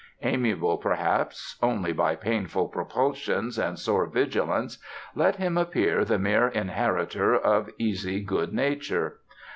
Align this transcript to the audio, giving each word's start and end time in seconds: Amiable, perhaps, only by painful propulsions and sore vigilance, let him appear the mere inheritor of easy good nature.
Amiable, 0.23 0.79
perhaps, 0.79 1.59
only 1.61 1.93
by 1.93 2.15
painful 2.15 2.69
propulsions 2.69 3.59
and 3.59 3.77
sore 3.77 4.07
vigilance, 4.07 4.79
let 5.13 5.35
him 5.35 5.59
appear 5.59 6.03
the 6.03 6.17
mere 6.17 6.47
inheritor 6.47 7.35
of 7.35 7.69
easy 7.77 8.19
good 8.19 8.51
nature. 8.51 9.19